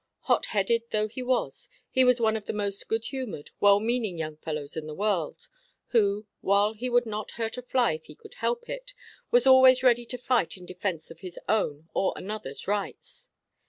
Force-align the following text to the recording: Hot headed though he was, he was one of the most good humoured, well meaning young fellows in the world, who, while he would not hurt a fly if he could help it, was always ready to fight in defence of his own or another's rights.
Hot 0.21 0.47
headed 0.47 0.81
though 0.89 1.07
he 1.07 1.21
was, 1.21 1.69
he 1.91 2.03
was 2.03 2.19
one 2.19 2.35
of 2.35 2.47
the 2.47 2.53
most 2.53 2.87
good 2.87 3.05
humoured, 3.05 3.51
well 3.59 3.79
meaning 3.79 4.17
young 4.17 4.35
fellows 4.37 4.75
in 4.75 4.87
the 4.87 4.95
world, 4.95 5.47
who, 5.89 6.25
while 6.39 6.73
he 6.73 6.89
would 6.89 7.05
not 7.05 7.33
hurt 7.37 7.55
a 7.55 7.61
fly 7.61 7.91
if 7.91 8.05
he 8.05 8.15
could 8.15 8.33
help 8.33 8.67
it, 8.67 8.95
was 9.29 9.45
always 9.45 9.83
ready 9.83 10.03
to 10.05 10.17
fight 10.17 10.57
in 10.57 10.65
defence 10.65 11.11
of 11.11 11.19
his 11.19 11.37
own 11.47 11.87
or 11.93 12.13
another's 12.15 12.67
rights. 12.67 13.29